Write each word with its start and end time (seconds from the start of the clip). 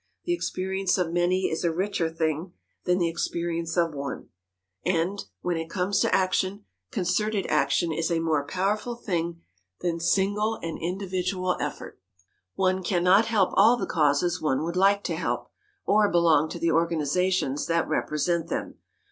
The 0.25 0.33
experience 0.33 0.97
of 0.97 1.13
many 1.13 1.41
is 1.41 1.63
a 1.63 1.71
richer 1.71 2.09
thing 2.09 2.53
than 2.85 2.97
the 2.97 3.07
experience 3.07 3.77
of 3.77 3.93
one; 3.93 4.29
and, 4.83 5.23
when 5.41 5.57
it 5.57 5.69
comes 5.69 5.99
to 5.99 6.11
action, 6.11 6.65
concerted 6.89 7.45
action 7.49 7.91
is 7.91 8.09
a 8.09 8.17
more 8.19 8.43
powerful 8.47 8.95
thing 8.95 9.43
than 9.81 9.99
single 9.99 10.55
and 10.63 10.79
individual 10.81 11.55
effort. 11.59 11.99
[Sidenote: 12.15 12.15
SELECTION 12.15 12.37
OF 12.47 12.63
CHARITIES] 12.63 12.77
One 12.77 12.83
can 12.89 13.03
not 13.03 13.25
help 13.27 13.53
all 13.55 13.77
the 13.77 13.85
causes 13.85 14.41
one 14.41 14.63
would 14.63 14.75
like 14.75 15.03
to 15.03 15.15
help, 15.15 15.51
or 15.85 16.09
belong 16.09 16.49
to 16.49 16.57
the 16.57 16.71
organizations 16.71 17.67
that 17.67 17.87
represent 17.87 18.47
them. 18.47 18.79